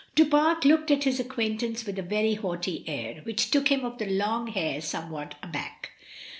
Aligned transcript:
Du 0.15 0.25
Pare 0.25 0.57
looked 0.63 0.89
at 0.89 1.03
his 1.03 1.19
acquaintance 1.19 1.85
with 1.85 1.99
a 1.99 2.01
very 2.01 2.33
haughty 2.33 2.83
air, 2.87 3.21
which 3.21 3.51
took 3.51 3.67
him 3.67 3.85
of 3.85 3.99
the 3.99 4.09
long 4.09 4.47
hair 4.47 4.81
some 4.81 5.11
what 5.11 5.35
aback. 5.43 5.91